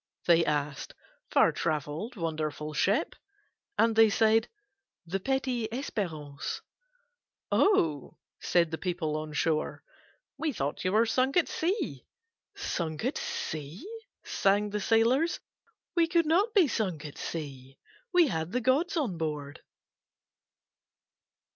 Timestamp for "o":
7.51-8.17